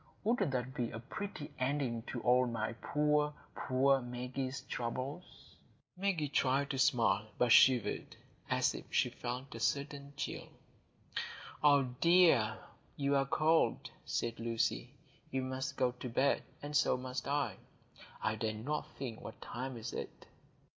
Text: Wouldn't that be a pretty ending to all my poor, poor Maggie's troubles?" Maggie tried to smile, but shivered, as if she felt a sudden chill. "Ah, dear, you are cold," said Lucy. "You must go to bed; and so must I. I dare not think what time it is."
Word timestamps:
Wouldn't 0.23 0.49
that 0.49 0.73
be 0.73 0.89
a 0.89 0.97
pretty 0.97 1.51
ending 1.59 2.01
to 2.07 2.21
all 2.21 2.47
my 2.47 2.73
poor, 2.73 3.35
poor 3.53 4.01
Maggie's 4.01 4.61
troubles?" 4.61 5.53
Maggie 5.95 6.27
tried 6.27 6.71
to 6.71 6.79
smile, 6.79 7.27
but 7.37 7.51
shivered, 7.51 8.15
as 8.49 8.73
if 8.73 8.85
she 8.91 9.11
felt 9.11 9.53
a 9.53 9.59
sudden 9.59 10.13
chill. 10.17 10.47
"Ah, 11.63 11.83
dear, 11.83 12.57
you 12.95 13.15
are 13.15 13.27
cold," 13.27 13.91
said 14.03 14.39
Lucy. 14.39 14.91
"You 15.29 15.43
must 15.43 15.77
go 15.77 15.91
to 15.91 16.09
bed; 16.09 16.41
and 16.63 16.75
so 16.75 16.97
must 16.97 17.27
I. 17.27 17.57
I 18.23 18.33
dare 18.37 18.53
not 18.55 18.87
think 18.97 19.21
what 19.21 19.39
time 19.39 19.77
it 19.77 19.93
is." 19.93 20.03